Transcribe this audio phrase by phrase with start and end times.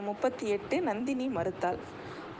[0.00, 1.78] முப்பத்தி எட்டு நந்தினி மறுத்தாள்.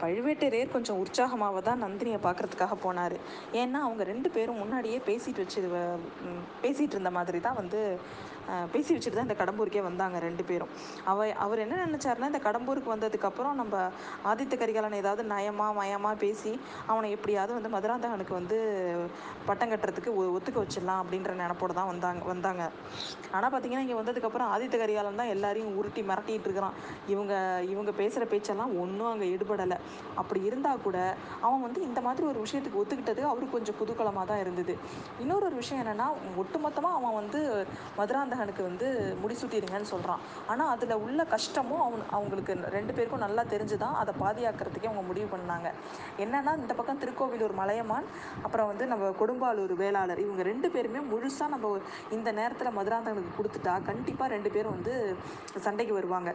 [0.03, 3.17] பழுவேட்டரையர் கொஞ்சம் உற்சாகமாக தான் நந்தினியை பார்க்கறதுக்காக போனார்.
[3.61, 5.61] ஏன்னா அவங்க ரெண்டு பேரும் முன்னாடியே பேசிட்டு வச்சு
[6.63, 7.81] பேசிகிட்டு இருந்த மாதிரி தான் வந்து
[8.73, 10.69] பேசி வச்சுட்டு தான் இந்த கடம்பூருக்கே வந்தாங்க ரெண்டு பேரும்.
[11.11, 13.75] அவ அவர் என்ன நினச்சாருன்னா இந்த கடம்பூருக்கு வந்ததுக்கப்புறம் நம்ம
[14.31, 16.51] ஆதித்த கரிகாலன் ஏதாவது நயமாக மயமாக பேசி
[16.91, 18.57] அவனை எப்படியாவது வந்து மதுராந்தகனுக்கு வந்து
[19.47, 22.63] பட்டம் கட்டுறதுக்கு ஒ ஒத்துக்க வச்சிடலாம் அப்படின்ற நினப்போடு தான் வந்தாங்க வந்தாங்க.
[23.35, 26.77] ஆனால் பார்த்தீங்கன்னா இங்கே வந்ததுக்கப்புறம் ஆதித்த கரிகாலன் தான் எல்லாரையும் உருட்டி மிரட்டிகிட்டு இருக்கிறான்
[27.15, 27.33] இவங்க
[27.73, 29.79] இவங்க பேசுகிற பேச்செல்லாம் ஒன்றும் அங்கே ஈடுபடலை.
[30.21, 30.97] அப்படி இருந்தால் கூட
[31.45, 34.73] அவன் வந்து இந்த மாதிரி ஒரு விஷயத்துக்கு ஒத்துக்கிட்டது அவருக்கு கொஞ்சம் குதூகலமாக தான் இருந்தது.
[35.23, 36.07] இன்னொரு ஒரு விஷயம் என்னென்னா
[36.43, 37.41] ஒட்டுமொத்தமாக அவன் வந்து
[37.99, 38.87] மதுராந்தகனுக்கு வந்து
[39.23, 44.89] முடிசூட்டிடுங்கன்னு சொல்கிறான் ஆனால் அதில் உள்ள கஷ்டமும் அவன் அவங்களுக்கு ரெண்டு பேருக்கும் நல்லா தெரிஞ்சு தான் அதை பாதியாக்கிறதுக்கே
[44.91, 45.67] அவங்க முடிவு பண்ணாங்க.
[46.25, 48.07] என்னென்னா இந்த பக்கம் திருக்கோவிலூர் மலையமான்
[48.45, 51.73] அப்புறம் வந்து நம்ம கொடும்பாலூர் வேளாளர் இவங்க ரெண்டு பேருமே முழுசாக நம்ம
[52.17, 54.93] இந்த நேரத்தில் மதுராந்தகனுக்கு கொடுத்துட்டா கண்டிப்பாக ரெண்டு பேரும் வந்து
[55.65, 56.29] சண்டைக்கு வருவாங்க.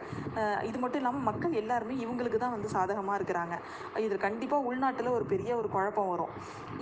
[0.69, 3.42] இது மட்டும் இல்லாமல் மக்கள் எல்லாருமே இவங்களுக்கு தான் வந்து சாதகமாக இருக்கிறாங்க.
[4.05, 6.33] இது கண்டிப்பாக உள்நாட்டில் ஒரு பெரிய ஒரு குழப்பம் வரும்.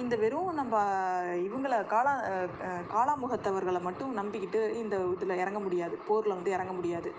[0.04, 0.84] இந்த வெறும் நம்ம
[1.48, 2.16] இவங்கள காலா
[2.96, 5.98] காலாமுகத்தவர்களை மட்டும் நம்பிக்கிட்டு இந்த இதில் இறங்க முடியாது.
[6.10, 7.12] போரில் வந்து இறங்க முடியாது.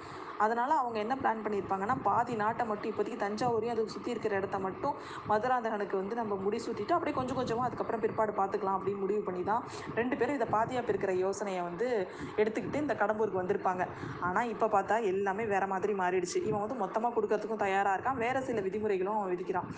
[0.45, 4.95] அதனால் அவங்க என்ன பிளான் பண்ணியிருப்பாங்கன்னா பாதி நாட்டை மட்டும் இப்போதைக்கு தஞ்சாவூரையும் அதுக்கு சுற்றி இருக்கிற இடத்த மட்டும்
[5.31, 9.63] மதுராந்தகனுக்கு வந்து நம்ம முடிசூட்டிட்டு அப்படியே கொஞ்சம் கொஞ்சமாக அதுக்கப்புறம் பிற்பாடு பார்த்துக்கலாம் அப்படின்னு முடிவு பண்ணி தான்
[9.99, 11.89] ரெண்டு பேரும் இதை பாதியாக பிரிக்கிற யோசனையை வந்து
[12.41, 13.85] எடுத்துக்கிட்டு இந்த கடம்பூருக்கு வந்திருப்பாங்க.
[14.29, 16.39] ஆனால் இப்போ பார்த்தா எல்லாமே வேற மாதிரி மாறிடுச்சு.
[16.49, 18.21] இவன் வந்து மொத்தமாக கொடுக்கறதுக்கும் தயாராக இருக்கான்.
[18.25, 19.69] வேற சில விதிமுறைகளும் விதிக்கிறான்.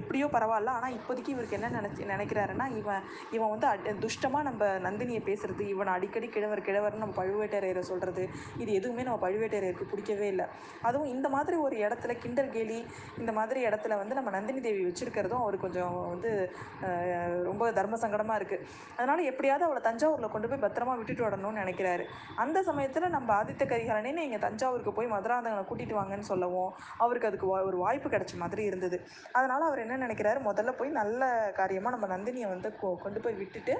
[0.00, 0.72] எப்படியோ பரவாயில்ல.
[0.78, 3.04] ஆனால் இப்போதைக்கு இவருக்கு என்ன நினச்சி நினைக்கிறாருன்னா இவன்
[3.36, 8.24] இவன் வந்து அட் துஷ்டமாக நம்ம நந்தினியை பேசுறது இவனை அடிக்கடி கிழவர் கிழவர்னு நம்ம பழுவேட்டரையரை சொல்கிறது
[8.62, 10.46] இது எதுவுமே நம்ம பழுவேட்டரையருக்கு பிடிக்கவே இல்லை.
[10.88, 12.78] அதுவும் இந்த மாதிரி ஒரு இடத்துல கிண்டல் கேலி
[13.20, 16.30] இந்த மாதிரி இடத்துல வந்து நம்ம நந்தினி தேவி வச்சுருக்கிறதும் அவருக்கு கொஞ்சம் வந்து
[17.48, 18.64] ரொம்ப தர்ம சங்கடமாக இருக்குது
[18.98, 22.04] அதனால் எப்படியாவது அவளை தஞ்சாவூரில் கொண்டு போய் பத்திரமா விட்டுட்டு வரணும்னு நினைக்கிறாரு.
[22.44, 26.70] அந்த சமயத்தில் நம்ம ஆதித்த கரிகாலனே நீங்கள் தஞ்சாவூருக்கு போய் மதுராந்தகனை கூட்டிட்டு வாங்கன்னு சொல்லவும்
[27.04, 28.97] அவருக்கு அதுக்கு ஒரு வாய்ப்பு கிடைச்ச மாதிரி இருந்தது.
[29.32, 30.40] அதனால அவர் என்ன நினைக்கிறாரு?
[30.44, 31.22] முதல்ல போய் நல்ல
[31.54, 33.74] காரியமாக நம்ம நந்தினியை வந்து கொ- கொண்டு போய் விட்டுட்டு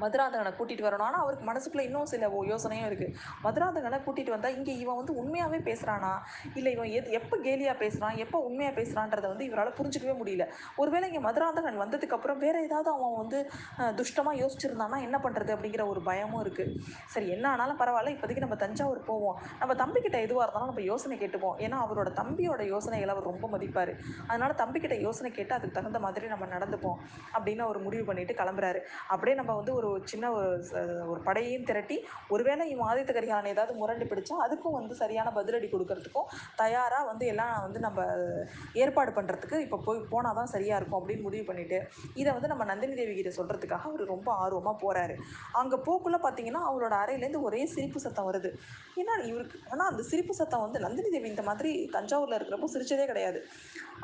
[0.00, 0.98] மதுராந்தகனை கூட்டிட்டு வரணும்.
[0.98, 3.14] ஆனால் அவருக்கு மனசுக்குள்ள இன்னும் சில ஓ- யோசனையும் இருக்கு.
[3.44, 6.12] மதுராந்தகனை கூட்டிட்டு வந்தா இங்க இவன் வந்து உண்மையாவே பேசுறானா?
[6.54, 8.16] இல்ல இவன் எது எப்போ கேலியா பேசுறான்?
[8.16, 10.48] எப்போ உண்மையா பேசுறான்றத வந்து இவரால் புரிஞ்சுக்கவே முடியல.
[10.76, 15.86] ஒருவேளை இங்க மதுராந்தகன் வந்ததுக்கு அப்புறம் வேற ஏதாவது அவன் வந்து துஷ்டமாக துஷ்டமா யோசிச்சிருந்தானா என்ன பண்றது அப்படிங்கிற
[15.86, 16.74] ஒரு பயமும் இருக்கு.
[17.06, 18.10] சரி என்ன ஆனாலும் பரவாயில்ல.
[18.10, 19.40] இப்போதைக்கு நம்ம தஞ்சாவூர் போவோம்.
[19.58, 21.60] நம்ம தம்பி கிட்ட எதுவாக இருந்தாலும் நம்ம யோசனை கேட்டுப்போம்.
[21.60, 23.94] ஏன்னா அவரோட தம்பியோட யோசனைகளை அவர் ரொம்ப மதிப்பாரு.
[24.26, 26.96] அதனால தம்பி கிட்ட யோசனை கேட்டு அதுக்கு தகுந்த மாதிரி நம்ம நடந்துப்போம்
[27.38, 28.80] அப்படின்னு அவர் முடிவு பண்ணிட்டு கிளம்புறாரு.
[29.08, 30.50] அப்படியே நம்ம வந்து ஒரு சின்ன ஒரு
[31.12, 31.96] ஒரு படையையும் திரட்டி
[32.34, 36.28] ஒருவேளை இவன் ஆதித்த கரிகாலன் ஏதாவது முரண்டு பிடிச்சா அதுக்கும் வந்து சரியான பதிலடி கொடுக்கறதுக்கும்
[36.62, 38.06] தயாராக வந்து எல்லாம் வந்து நம்ம
[38.82, 41.80] ஏற்பாடு பண்ணுறதுக்கு இப்போ போய் போனால் தான் சரியாக இருக்கும் அப்படின்னு முடிவு பண்ணிட்டு
[42.20, 45.16] இதை வந்து நம்ம நந்தினி தேவி கிட்ட சொல்கிறதுக்காக அவர் ரொம்ப ஆர்வமாக போகிறாரு
[45.60, 48.50] அங்கே போக்குள்ள பார்த்தீங்கன்னா அவரோட அறையிலேருந்து ஒரே சிரிப்பு சத்தம் வருது.
[49.00, 53.40] ஏன்னா இவருக்கு ஆனால் அந்த சிரிப்பு சத்தம் வந்து நந்தினி தேவி இந்த மாதிரி தஞ்சாவூரில் இருக்கிறப்போ சிரிச்சதே கிடையாது.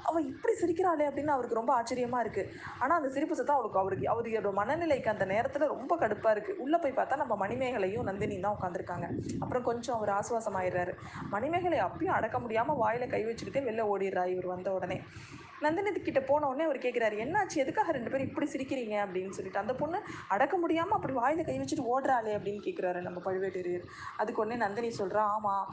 [0.08, 2.50] அவள் இப்படி சிரிக்கிறாளே அப்படின்னு அவருக்கு ரொம்ப ஆச்சரியமாக இருக்குது
[2.82, 6.98] ஆனால் அந்த சிரிப்பு சத்தம் அவருக்கு அவருக்கு அவரோட மனநிலைக்கு அந்த நேரத்தில் ரொம்ப கடுப்பாக இருக்குது உள்ளே போய்
[6.98, 9.06] பார்த்தா நம்ம மணிமேகலையும் நந்தினி தான் உட்காந்துருக்காங்க
[9.38, 10.92] அப்புறம் கொஞ்சம் அவர் ஆசுவாசமாயிடுறாரு.
[11.31, 14.98] மணிமேகலை அப்பயும் அடக்க முடியாமல் வாயில் கை வச்சுக்கிட்டே வெளில ஓடிடுறா இவர் வந்த உடனே.
[15.64, 17.56] நந்தினி கிட்ட போன உடனே அவர் கேட்குறாரு என்னாச்சு?
[17.64, 18.94] எதுக்காக ரெண்டு பேரும் இப்படி சிரிக்கிறீங்க?
[19.04, 19.60] அப்படின்னு சொல்லிட்டு.
[19.62, 19.98] அந்த பொண்ணு
[20.34, 23.86] அடக்க முடியாமல் அப்படி வாயில் கை வச்சுட்டு ஓடுறாளே அப்படின்னு கேட்குறாரு நம்ம பழுவேட்டரையர்.
[24.22, 25.66] அதுக்கு உடனே நந்தினி சொல்கிறா ஆமாம்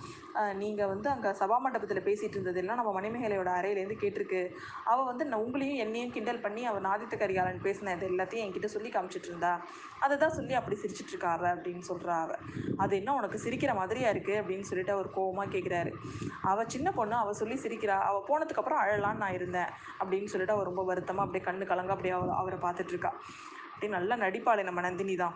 [0.61, 4.41] நீங்கள் வந்து அங்கே சபா மண்டபத்தில் பேசிகிட்டு இருந்ததெல்லாம் நம்ம மணிமேகலையோட அறையிலேருந்து கேட்டிருக்கு.
[4.91, 8.91] அவள் வந்து நான் உங்களையும் என்னையும் கிண்டல் பண்ணி அவன் ஆதித்த கரிகாலன் பேசின இது எல்லாத்தையும் என்கிட்ட சொல்லி
[8.95, 9.53] காமிச்சிட்டு இருந்தா.
[10.05, 12.31] அதை தான் சொல்லி அப்படி சிரிச்சிட்டு இருக்காரு அப்படின்னு சொல்கிறா அவ.
[12.83, 15.91] அது என்ன உனக்கு சிரிக்கிற மாதிரியா இருக்குது அப்படின்னு சொல்லிட்டு அவர் கோவமாக கேட்குறாரு
[16.51, 17.97] அவள் சின்ன பொண்ணு அவள் சொல்லி சிரிக்கிறா.
[18.09, 19.71] அவள் போனதுக்கப்புறம் அழலான்னு நான் இருந்தேன்.
[20.01, 23.11] அப்படின்னு சொல்லிட்டு அவள் ரொம்ப வருத்தமாக அப்படியே கண்ணு கலங்க அப்படியே அவ அவரை பார்த்துட்டு இருக்கா.
[23.73, 25.35] அப்படியே நல்லா நடிப்பாளே நம்ம நந்தினி தான்.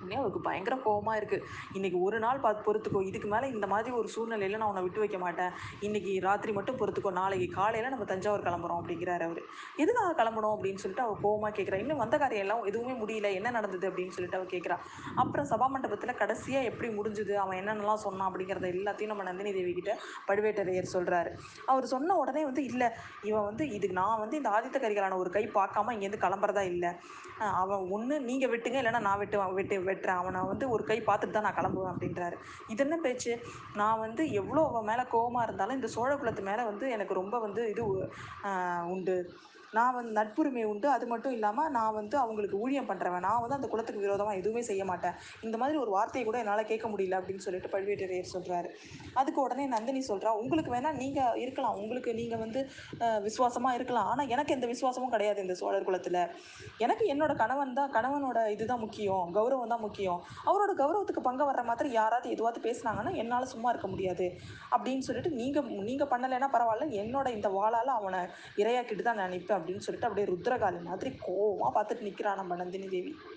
[0.00, 1.38] உடனே அவருக்கு பயங்கர கோவமாக இருக்கு.
[1.76, 5.18] இன்னைக்கு ஒரு நாள் பார்த்து பொறுத்துக்கோ இதுக்கு மேலே இந்த மாதிரி ஒரு சூழ்நிலையில நான் உன்னை விட்டு வைக்க
[5.24, 5.52] மாட்டேன்.
[5.86, 9.42] இன்னைக்கு ராத்திரி மட்டும் பொறுத்துக்கோ நாளைக்கு காலையில நம்ம தஞ்சாவூர் கிளம்புறோம் அப்படிங்கிறாரு அவரு.
[9.82, 13.30] எதுக்காக கிளம்பணும் அப்படின்னு சொல்லிட்டு அவ கோவமாக கேட்குறா இன்னும் வந்த காரியம் எல்லாம் எதுவுமே முடியல.
[13.40, 14.78] என்ன நடந்தது அப்படின்னு சொல்லிட்டு அவ கேட்குறா
[15.22, 17.34] அப்புறம் சபா மண்டபத்தில் கடைசியா எப்படி முடிஞ்சுது?
[17.44, 19.92] அவன் என்னென்னலாம் சொன்னான் அப்படிங்கிறத எல்லாத்தையும் நம்ம நந்தினி தேவி கிட்ட
[20.30, 21.32] பழுவேட்டரையர் சொல்றாரு.
[21.70, 22.88] அவர் சொன்ன உடனே வந்து இல்லை
[23.28, 26.92] இவன் வந்து இதுக்கு நான் வந்து இந்த ஆதித்த கரிகாலான ஒரு கை பார்க்காம இங்கேருந்து கிளம்புறதா இல்லை.
[27.62, 30.20] அவன் ஒன்று நீங்கள் வெட்டுங்க இல்லைன்னா நான் வெட்டுவேன் வெட்டு வெட்டுறேன்.
[30.22, 32.38] அவனை வந்து ஒரு கை பார்த்துட்டு தான் நான் கிளம்புவேன் அப்படின்றாரு.
[32.72, 33.34] இது என்ன பேச்சு?
[33.80, 37.64] நான் வந்து எவ்வளோ அவன் மேலே கோவமாக இருந்தாலும் இந்த சோழ குலத்து மேலே வந்து எனக்கு ரொம்ப வந்து
[37.74, 37.84] இது
[38.94, 39.16] உண்டு.
[39.78, 43.68] நான் வந்து நட்புரிமை உண்டு அது மட்டும் இல்லாமல் நான் வந்து அவங்களுக்கு ஊழியம் பண்ணுறவன் நான் வந்து அந்த
[43.72, 45.14] குலத்துக்கு விரோதமாக எதுவுமே செய்ய மாட்டேன்.
[45.46, 48.70] இந்த மாதிரி ஒரு வார்த்தையை கூட என்னால் கேட்க முடியல அப்படின்னு சொல்லிட்டு பழுவேட்டரையர் சொல்கிறாரு
[49.20, 51.76] அதுக்கு உடனே நந்தினி சொல்கிறா உங்களுக்கு வேணால் நீங்கள் இருக்கலாம்.
[51.82, 52.62] உங்களுக்கு நீங்கள் வந்து
[53.26, 54.08] விசுவாசமாக இருக்கலாம்.
[54.12, 56.20] ஆனால் எனக்கு எந்த விசுவாசமும் கிடையாது இந்த சோழர் குலத்தில்.
[56.86, 59.24] எனக்கு என்னோட கணவன் தான் கணவனோட இதுதான் முக்கியம்.
[59.38, 60.20] கௌரவம் தான் முக்கியம்.
[60.50, 64.28] அவரோட கௌரவத்துக்கு பங்கு வர்ற மாதிரி யாராவது எதுவாவது பேசுனாங்கன்னா என்னால் சும்மா இருக்க முடியாது.
[64.74, 66.88] அப்படின்னு சொல்லிட்டு நீங்கள் நீங்கள் பண்ணலைன்னா பரவாயில்ல.
[67.04, 68.20] என்னோட இந்த வாளால் அவனை
[68.62, 69.59] இரையாக்கிட்டு தான் நான் நிற்பேன்.
[69.60, 73.12] அப்படின்னு சொல்லிட்டு அப்படியே ருத்ரகாளி மாதிரி கோவமாக பார்த்துட்டு நிற்கிறா நம்ம நந்தினி தேவி.